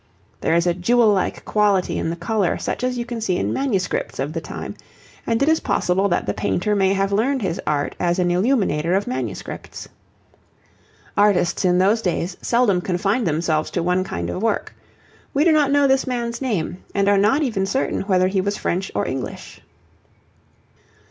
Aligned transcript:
There 0.39 0.55
is 0.55 0.65
a 0.65 0.73
jewel 0.73 1.09
like 1.13 1.45
quality 1.45 1.99
in 1.99 2.09
the 2.09 2.15
colour 2.15 2.57
such 2.57 2.83
as 2.83 2.97
you 2.97 3.05
can 3.05 3.21
see 3.21 3.37
in 3.37 3.53
manuscripts 3.53 4.17
of 4.17 4.33
the 4.33 4.41
time, 4.41 4.73
and 5.27 5.43
it 5.43 5.47
is 5.47 5.59
possible 5.59 6.09
that 6.09 6.25
the 6.25 6.33
painter 6.33 6.75
may 6.75 6.91
have 6.93 7.11
learned 7.11 7.43
his 7.43 7.61
art 7.67 7.95
as 7.99 8.17
an 8.17 8.31
illuminator 8.31 8.95
of 8.95 9.05
manuscripts. 9.05 9.87
Artists 11.15 11.65
in 11.65 11.77
those 11.77 12.01
days 12.01 12.35
seldom 12.41 12.81
confined 12.81 13.27
themselves 13.27 13.69
to 13.69 13.83
one 13.83 14.03
kind 14.03 14.31
of 14.31 14.41
work. 14.41 14.73
We 15.35 15.43
do 15.43 15.51
not 15.51 15.69
know 15.69 15.85
this 15.85 16.07
man's 16.07 16.41
name, 16.41 16.83
and 16.95 17.07
are 17.07 17.19
not 17.19 17.43
even 17.43 17.67
certain 17.67 18.01
whether 18.01 18.27
he 18.27 18.41
was 18.41 18.57
French 18.57 18.91
or 18.95 19.07
English. 19.07 19.61